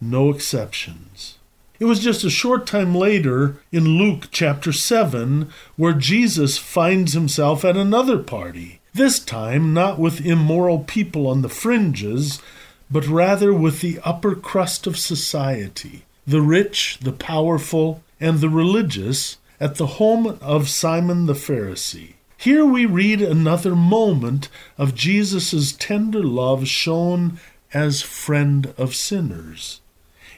no 0.01 0.31
exceptions. 0.31 1.37
It 1.79 1.85
was 1.85 1.99
just 1.99 2.23
a 2.23 2.31
short 2.31 2.65
time 2.65 2.95
later 2.95 3.57
in 3.71 3.99
Luke 3.99 4.29
chapter 4.31 4.73
7 4.73 5.49
where 5.75 5.93
Jesus 5.93 6.57
finds 6.57 7.13
himself 7.13 7.63
at 7.63 7.77
another 7.77 8.17
party, 8.17 8.81
this 8.91 9.19
time 9.19 9.71
not 9.71 9.99
with 9.99 10.25
immoral 10.25 10.79
people 10.79 11.27
on 11.27 11.43
the 11.43 11.49
fringes, 11.49 12.41
but 12.89 13.05
rather 13.05 13.53
with 13.53 13.81
the 13.81 13.99
upper 14.03 14.33
crust 14.33 14.87
of 14.87 14.97
society, 14.97 16.05
the 16.25 16.41
rich, 16.41 16.97
the 17.01 17.11
powerful, 17.11 18.03
and 18.19 18.39
the 18.39 18.49
religious 18.49 19.37
at 19.63 19.75
the 19.75 19.87
home 19.95 20.37
of 20.41 20.67
Simon 20.67 21.25
the 21.25 21.33
Pharisee. 21.33 22.15
Here 22.35 22.65
we 22.65 22.85
read 22.85 23.21
another 23.21 23.77
moment 23.77 24.49
of 24.77 24.93
Jesus' 24.93 25.71
tender 25.71 26.21
love 26.21 26.67
shown 26.67 27.39
as 27.73 28.01
friend 28.01 28.73
of 28.77 28.93
sinners. 28.93 29.79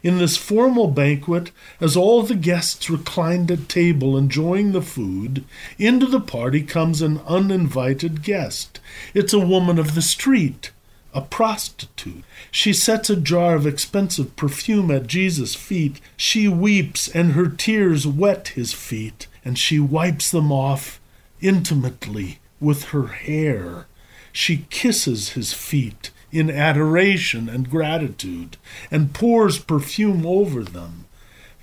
In 0.04 0.20
this 0.20 0.38
formal 0.38 0.90
banquet, 0.90 1.50
as 1.82 1.98
all 1.98 2.22
the 2.22 2.36
guests 2.36 2.88
reclined 2.88 3.50
at 3.50 3.68
table 3.68 4.16
enjoying 4.16 4.74
the 4.74 4.84
food, 4.84 5.44
into 5.80 6.06
the 6.06 6.22
party 6.22 6.62
comes 6.62 7.02
an 7.02 7.20
uninvited 7.28 8.22
guest. 8.22 8.80
It's 9.16 9.34
a 9.34 9.40
woman 9.40 9.80
of 9.80 9.96
the 9.96 10.04
street, 10.04 10.70
a 11.16 11.22
prostitute. 11.22 12.26
She 12.52 12.74
sets 12.74 13.10
a 13.10 13.16
jar 13.16 13.56
of 13.56 13.66
expensive 13.66 14.36
perfume 14.36 14.92
at 14.92 15.08
Jesus' 15.08 15.56
feet. 15.56 16.02
She 16.18 16.50
weeps, 16.50 17.08
and 17.08 17.32
her 17.32 17.48
tears 17.48 18.06
wet 18.06 18.50
his 18.50 18.74
feet, 18.74 19.28
and 19.46 19.58
she 19.58 19.80
wipes 19.80 20.30
them 20.30 20.52
off 20.52 21.00
intimately 21.40 22.40
with 22.60 22.86
her 22.86 23.08
hair. 23.08 23.88
She 24.34 24.66
kisses 24.70 25.30
his 25.30 25.54
feet 25.54 26.12
in 26.34 26.52
adoration 26.52 27.48
and 27.48 27.70
gratitude, 27.70 28.58
and 28.92 29.14
pours 29.14 29.58
perfume 29.58 30.26
over 30.26 30.66
them. 30.66 31.06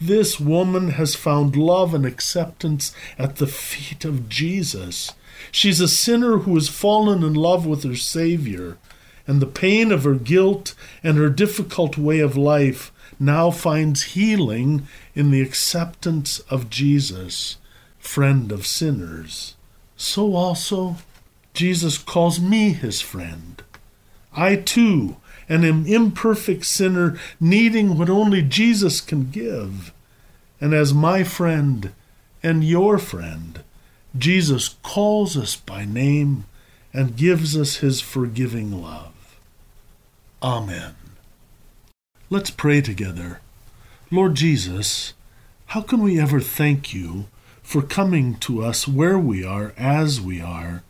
This 0.01 0.41
woman 0.41 0.93
has 0.93 1.15
found 1.15 1.57
love 1.57 1.93
and 1.93 2.07
acceptance 2.07 2.95
at 3.19 3.37
the 3.37 3.47
feet 3.47 4.07
of 4.07 4.31
Jesus. 4.31 5.13
She's 5.51 5.81
a 5.81 5.89
sinner 5.89 6.39
who 6.39 6.55
has 6.55 6.71
fallen 6.71 7.23
in 7.23 7.35
love 7.35 7.67
with 7.67 7.85
her 7.85 7.97
Savior 7.97 8.79
and 9.27 9.41
the 9.41 9.47
pain 9.47 9.93
of 9.93 10.05
her 10.05 10.15
guilt 10.15 10.75
and 11.03 11.17
her 11.17 11.31
difficult 11.31 11.97
way 11.97 12.19
of 12.21 12.37
life 12.37 12.93
now 13.19 13.51
finds 13.51 14.15
healing 14.15 14.87
in 15.15 15.31
the 15.31 15.41
acceptance 15.41 16.41
of 16.51 16.71
Jesus, 16.71 17.57
friend 17.99 18.51
of 18.51 18.67
sinners. 18.67 19.55
So 19.97 20.35
also, 20.35 20.97
Jesus 21.55 21.99
calls 21.99 22.41
me 22.41 22.73
his 22.73 23.01
friend. 23.01 23.63
I 24.35 24.57
too 24.57 25.17
am 25.49 25.65
an 25.65 25.87
imperfect 25.87 26.65
sinner 26.65 27.19
needing 27.39 27.99
what 27.99 28.09
only 28.09 28.43
Jesus 28.43 29.01
can 29.01 29.31
give. 29.31 29.93
And 30.61 30.73
as 30.73 30.95
my 30.95 31.23
friend 31.23 31.93
and 32.43 32.65
your 32.65 32.99
friend, 32.99 33.63
Jesus 34.17 34.77
calls 34.83 35.37
us 35.37 35.57
by 35.57 35.85
name 35.85 36.45
and 36.93 37.17
gives 37.17 37.57
us 37.57 37.77
his 37.77 38.01
forgiving 38.01 38.83
love. 38.83 39.12
Amen. 40.43 40.97
Let's 42.29 42.51
pray 42.51 42.81
together. 42.81 43.41
Lord 44.11 44.35
Jesus, 44.35 45.13
how 45.67 45.83
can 45.83 46.03
we 46.03 46.19
ever 46.19 46.41
thank 46.41 46.93
you 46.93 47.27
for 47.63 47.81
coming 47.81 48.35
to 48.39 48.61
us 48.61 48.89
where 48.89 49.21
we 49.21 49.45
are 49.45 49.73
as 49.79 50.21
we 50.21 50.41
are 50.41 50.83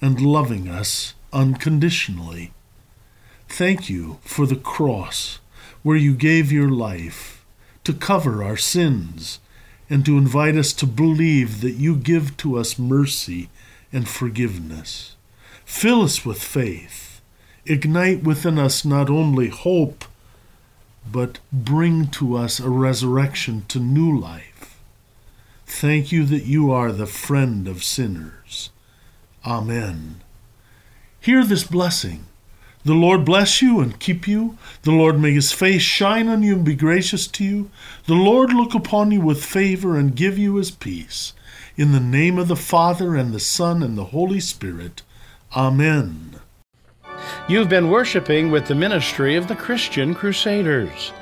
and 0.00 0.20
loving 0.20 0.68
us 0.68 1.14
unconditionally? 1.32 2.52
Thank 3.48 3.90
you 3.90 4.18
for 4.22 4.46
the 4.46 4.54
cross 4.54 5.40
where 5.82 5.96
you 5.96 6.14
gave 6.14 6.52
your 6.52 6.70
life 6.70 7.44
to 7.82 7.92
cover 7.92 8.44
our 8.44 8.56
sins 8.56 9.40
and 9.88 10.06
to 10.06 10.16
invite 10.18 10.54
us 10.54 10.72
to 10.74 10.86
believe 10.86 11.62
that 11.62 11.72
you 11.72 11.96
give 11.96 12.36
to 12.36 12.56
us 12.56 12.78
mercy 12.78 13.48
and 13.92 14.08
forgiveness. 14.08 15.16
Fill 15.64 16.02
us 16.02 16.24
with 16.24 16.40
faith 16.40 17.09
ignite 17.66 18.22
within 18.22 18.58
us 18.58 18.84
not 18.84 19.10
only 19.10 19.48
hope, 19.48 20.04
but 21.10 21.38
bring 21.52 22.08
to 22.08 22.36
us 22.36 22.60
a 22.60 22.70
resurrection 22.70 23.64
to 23.68 23.78
new 23.78 24.18
life. 24.18 24.78
Thank 25.66 26.12
you 26.12 26.24
that 26.26 26.44
you 26.44 26.70
are 26.72 26.92
the 26.92 27.06
friend 27.06 27.68
of 27.68 27.84
sinners. 27.84 28.70
Amen. 29.46 30.20
Hear 31.20 31.44
this 31.44 31.64
blessing. 31.64 32.26
The 32.84 32.94
Lord 32.94 33.26
bless 33.26 33.60
you 33.60 33.80
and 33.80 34.00
keep 34.00 34.26
you. 34.26 34.56
The 34.82 34.90
Lord 34.90 35.20
make 35.20 35.34
his 35.34 35.52
face 35.52 35.82
shine 35.82 36.28
on 36.28 36.42
you 36.42 36.54
and 36.54 36.64
be 36.64 36.74
gracious 36.74 37.26
to 37.28 37.44
you. 37.44 37.70
The 38.06 38.14
Lord 38.14 38.52
look 38.52 38.74
upon 38.74 39.12
you 39.12 39.20
with 39.20 39.44
favor 39.44 39.96
and 39.98 40.16
give 40.16 40.38
you 40.38 40.56
his 40.56 40.70
peace. 40.70 41.34
In 41.76 41.92
the 41.92 42.00
name 42.00 42.38
of 42.38 42.48
the 42.48 42.56
Father, 42.56 43.14
and 43.14 43.32
the 43.32 43.40
Son, 43.40 43.82
and 43.82 43.96
the 43.96 44.06
Holy 44.06 44.40
Spirit. 44.40 45.02
Amen. 45.54 46.40
You've 47.48 47.68
been 47.68 47.90
worshiping 47.90 48.50
with 48.50 48.66
the 48.66 48.74
ministry 48.74 49.36
of 49.36 49.48
the 49.48 49.56
Christian 49.56 50.14
Crusaders. 50.14 51.12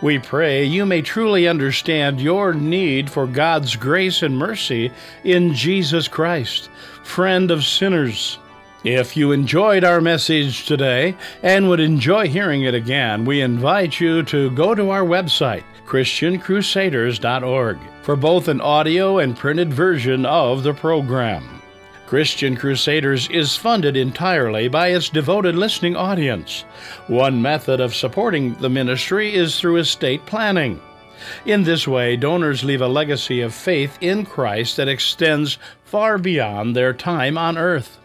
We 0.00 0.18
pray 0.18 0.64
you 0.64 0.86
may 0.86 1.02
truly 1.02 1.48
understand 1.48 2.20
your 2.20 2.54
need 2.54 3.10
for 3.10 3.26
God's 3.26 3.74
grace 3.76 4.22
and 4.22 4.36
mercy 4.36 4.92
in 5.24 5.54
Jesus 5.54 6.08
Christ, 6.08 6.68
friend 7.02 7.50
of 7.50 7.64
sinners. 7.64 8.38
If 8.84 9.16
you 9.16 9.32
enjoyed 9.32 9.82
our 9.82 10.00
message 10.00 10.66
today 10.66 11.16
and 11.42 11.68
would 11.68 11.80
enjoy 11.80 12.28
hearing 12.28 12.62
it 12.62 12.74
again, 12.74 13.24
we 13.24 13.40
invite 13.40 13.98
you 13.98 14.22
to 14.24 14.52
go 14.52 14.72
to 14.74 14.90
our 14.90 15.02
website, 15.02 15.64
ChristianCrusaders.org, 15.86 17.78
for 18.02 18.14
both 18.14 18.46
an 18.46 18.60
audio 18.60 19.18
and 19.18 19.36
printed 19.36 19.74
version 19.74 20.24
of 20.24 20.62
the 20.62 20.74
program. 20.74 21.57
Christian 22.08 22.56
Crusaders 22.56 23.28
is 23.28 23.54
funded 23.54 23.94
entirely 23.94 24.66
by 24.66 24.88
its 24.88 25.10
devoted 25.10 25.54
listening 25.56 25.94
audience. 25.94 26.62
One 27.06 27.42
method 27.42 27.80
of 27.80 27.94
supporting 27.94 28.54
the 28.54 28.70
ministry 28.70 29.34
is 29.34 29.60
through 29.60 29.76
estate 29.76 30.24
planning. 30.24 30.80
In 31.44 31.64
this 31.64 31.86
way, 31.86 32.16
donors 32.16 32.64
leave 32.64 32.80
a 32.80 32.88
legacy 32.88 33.42
of 33.42 33.52
faith 33.52 33.98
in 34.00 34.24
Christ 34.24 34.78
that 34.78 34.88
extends 34.88 35.58
far 35.84 36.16
beyond 36.16 36.74
their 36.74 36.94
time 36.94 37.36
on 37.36 37.58
earth. 37.58 37.98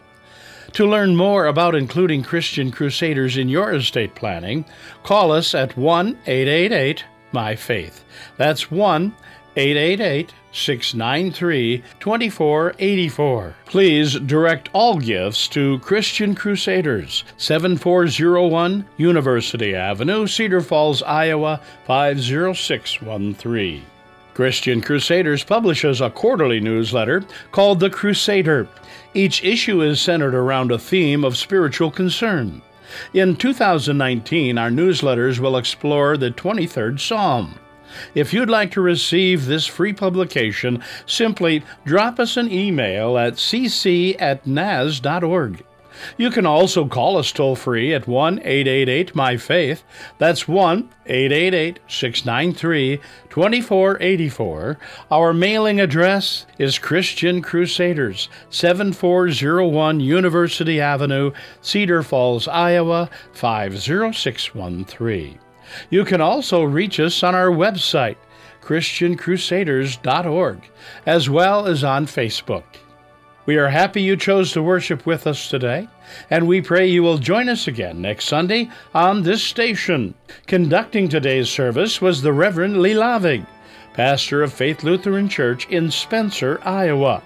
To 0.74 0.84
learn 0.84 1.16
more 1.16 1.46
about 1.46 1.74
including 1.74 2.22
Christian 2.22 2.70
Crusaders 2.70 3.38
in 3.38 3.48
your 3.48 3.72
estate 3.72 4.14
planning, 4.14 4.66
call 5.02 5.32
us 5.32 5.54
at 5.54 5.78
1 5.78 6.18
888 6.26 7.04
My 7.32 7.56
Faith. 7.56 8.04
That's 8.36 8.70
1 8.70 9.14
888 9.56 10.32
693 10.52 11.82
2484. 12.00 13.54
Please 13.66 14.18
direct 14.20 14.68
all 14.72 14.98
gifts 14.98 15.48
to 15.48 15.78
Christian 15.80 16.34
Crusaders, 16.34 17.24
7401 17.36 18.86
University 18.96 19.74
Avenue, 19.74 20.26
Cedar 20.26 20.60
Falls, 20.60 21.02
Iowa 21.02 21.60
50613. 21.86 23.82
Christian 24.34 24.80
Crusaders 24.80 25.44
publishes 25.44 26.00
a 26.00 26.10
quarterly 26.10 26.58
newsletter 26.58 27.24
called 27.52 27.78
The 27.78 27.90
Crusader. 27.90 28.68
Each 29.14 29.44
issue 29.44 29.82
is 29.82 30.00
centered 30.00 30.34
around 30.34 30.72
a 30.72 30.78
theme 30.78 31.24
of 31.24 31.36
spiritual 31.36 31.92
concern. 31.92 32.60
In 33.12 33.36
2019, 33.36 34.58
our 34.58 34.70
newsletters 34.70 35.38
will 35.38 35.56
explore 35.56 36.16
the 36.16 36.30
23rd 36.32 37.00
Psalm. 37.00 37.58
If 38.14 38.32
you'd 38.32 38.50
like 38.50 38.70
to 38.72 38.80
receive 38.80 39.46
this 39.46 39.66
free 39.66 39.92
publication, 39.92 40.82
simply 41.06 41.62
drop 41.84 42.18
us 42.18 42.36
an 42.36 42.50
email 42.50 43.18
at 43.18 43.34
cc 43.34 44.16
at 44.20 44.46
naz.org. 44.46 45.64
You 46.16 46.30
can 46.30 46.46
also 46.46 46.86
call 46.86 47.18
us 47.18 47.32
toll 47.32 47.56
free 47.56 47.92
at 47.94 48.06
1 48.06 48.40
888 48.40 49.14
My 49.14 49.36
Faith. 49.36 49.84
That's 50.18 50.48
1 50.48 50.90
888 51.06 51.78
693 51.86 53.00
2484. 53.30 54.78
Our 55.10 55.32
mailing 55.32 55.80
address 55.80 56.46
is 56.58 56.78
Christian 56.78 57.42
Crusaders, 57.42 58.28
7401 58.50 60.00
University 60.00 60.80
Avenue, 60.80 61.32
Cedar 61.60 62.02
Falls, 62.02 62.48
Iowa 62.48 63.08
50613. 63.32 65.38
You 65.90 66.04
can 66.04 66.20
also 66.20 66.62
reach 66.62 67.00
us 67.00 67.22
on 67.22 67.34
our 67.34 67.48
website, 67.48 68.16
ChristianCrusaders.org, 68.62 70.58
as 71.06 71.30
well 71.30 71.66
as 71.66 71.84
on 71.84 72.06
Facebook. 72.06 72.64
We 73.46 73.58
are 73.58 73.68
happy 73.68 74.00
you 74.00 74.16
chose 74.16 74.52
to 74.52 74.62
worship 74.62 75.04
with 75.04 75.26
us 75.26 75.50
today, 75.50 75.86
and 76.30 76.48
we 76.48 76.62
pray 76.62 76.86
you 76.86 77.02
will 77.02 77.18
join 77.18 77.50
us 77.50 77.68
again 77.68 78.00
next 78.00 78.24
Sunday 78.24 78.70
on 78.94 79.22
this 79.22 79.42
station. 79.42 80.14
Conducting 80.46 81.10
today's 81.10 81.50
service 81.50 82.00
was 82.00 82.22
the 82.22 82.32
Reverend 82.32 82.80
Lee 82.80 82.94
Laaveg, 82.94 83.46
pastor 83.92 84.42
of 84.42 84.52
Faith 84.52 84.82
Lutheran 84.82 85.28
Church 85.28 85.68
in 85.68 85.90
Spencer, 85.90 86.58
Iowa, 86.64 87.22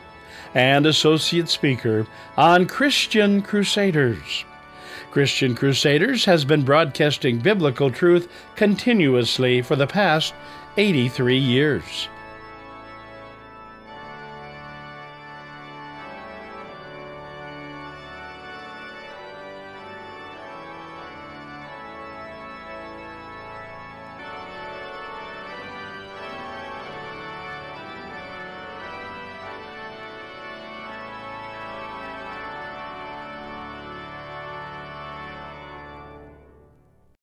and 0.54 0.86
associate 0.86 1.48
speaker 1.48 2.04
on 2.36 2.66
Christian 2.66 3.40
Crusaders. 3.40 4.44
Christian 5.10 5.54
Crusaders 5.54 6.24
has 6.26 6.44
been 6.44 6.64
broadcasting 6.64 7.38
biblical 7.38 7.90
truth 7.90 8.28
continuously 8.56 9.62
for 9.62 9.76
the 9.76 9.86
past 9.86 10.34
83 10.76 11.38
years. 11.38 12.08